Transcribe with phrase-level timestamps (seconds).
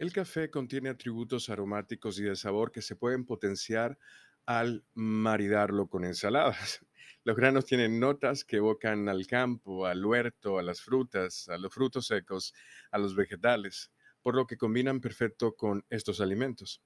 [0.00, 3.98] El café contiene atributos aromáticos y de sabor que se pueden potenciar
[4.46, 6.80] al maridarlo con ensaladas.
[7.24, 11.74] Los granos tienen notas que evocan al campo, al huerto, a las frutas, a los
[11.74, 12.54] frutos secos,
[12.90, 13.92] a los vegetales,
[14.22, 16.82] por lo que combinan perfecto con estos alimentos.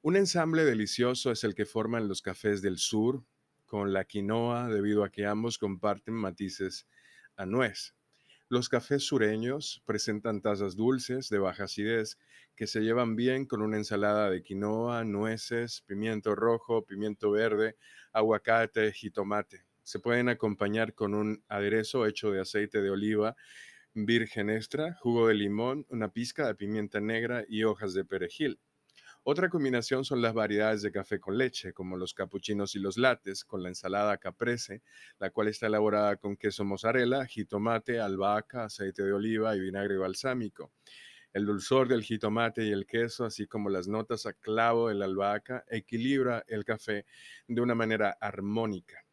[0.00, 3.26] Un ensamble delicioso es el que forman los cafés del sur
[3.66, 6.86] con la quinoa debido a que ambos comparten matices
[7.36, 7.94] a nuez.
[8.48, 12.18] Los cafés sureños presentan tazas dulces de baja acidez
[12.54, 17.76] que se llevan bien con una ensalada de quinoa, nueces, pimiento rojo, pimiento verde,
[18.12, 19.64] aguacate, jitomate.
[19.82, 23.34] Se pueden acompañar con un aderezo hecho de aceite de oliva
[23.94, 28.60] virgen extra, jugo de limón, una pizca de pimienta negra y hojas de perejil.
[29.26, 33.42] Otra combinación son las variedades de café con leche, como los capuchinos y los lates,
[33.42, 34.82] con la ensalada caprese,
[35.18, 40.72] la cual está elaborada con queso mozzarella, jitomate, albahaca, aceite de oliva y vinagre balsámico.
[41.32, 45.06] El dulzor del jitomate y el queso, así como las notas a clavo de la
[45.06, 47.06] albahaca, equilibra el café
[47.48, 49.06] de una manera armónica.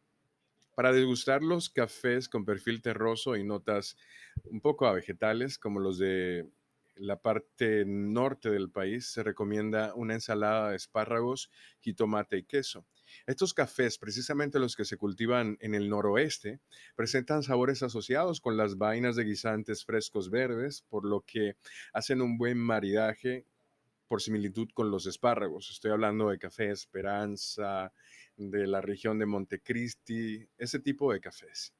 [0.74, 3.96] Para degustar los cafés con perfil terroso y notas
[4.44, 6.50] un poco a vegetales, como los de
[6.94, 12.86] la parte norte del país se recomienda una ensalada de espárragos, jitomate y queso.
[13.26, 16.60] Estos cafés, precisamente los que se cultivan en el noroeste,
[16.94, 21.56] presentan sabores asociados con las vainas de guisantes frescos verdes, por lo que
[21.92, 23.46] hacen un buen maridaje
[24.08, 25.70] por similitud con los espárragos.
[25.70, 27.92] Estoy hablando de café Esperanza,
[28.36, 31.72] de la región de Montecristi, ese tipo de cafés.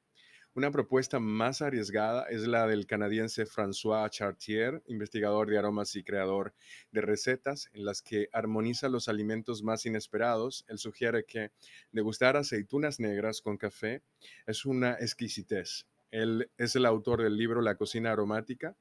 [0.54, 6.52] Una propuesta más arriesgada es la del canadiense François Chartier, investigador de aromas y creador
[6.90, 10.66] de recetas en las que armoniza los alimentos más inesperados.
[10.68, 11.52] Él sugiere que
[11.90, 14.02] degustar aceitunas negras con café
[14.46, 15.86] es una exquisitez.
[16.10, 18.76] Él es el autor del libro La cocina aromática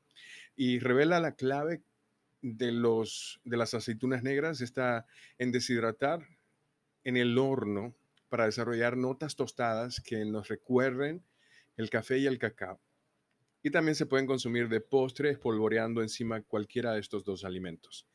[0.57, 1.83] y revela la clave
[2.41, 5.05] de, los, de las aceitunas negras está
[5.37, 6.27] en deshidratar
[7.05, 7.95] en el horno
[8.27, 11.23] para desarrollar notas tostadas que nos recuerden
[11.81, 12.81] el café y el cacao.
[13.63, 18.07] Y también se pueden consumir de postre espolvoreando encima cualquiera de estos dos alimentos.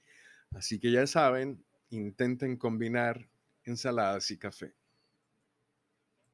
[0.51, 3.29] Así que ya saben, intenten combinar
[3.65, 4.75] ensaladas y café.